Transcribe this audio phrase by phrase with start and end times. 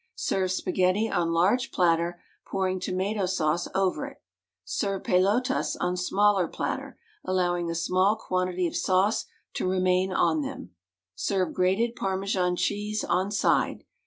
[0.15, 4.19] Serve spaghetti on large platter, pouring tomato sauce over it.
[4.65, 10.71] Serve pelotas on smaller platter, allow^ing a small quantity of sauce to remain on them.
[11.13, 13.83] Serve grated Parmesan cheese on side.